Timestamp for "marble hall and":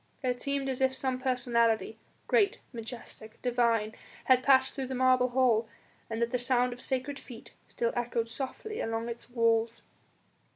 4.95-6.19